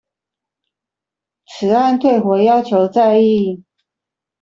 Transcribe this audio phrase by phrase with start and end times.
[1.45, 3.61] 此案退回要求再議